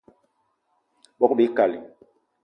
[1.19, 1.79] Bogb-ikali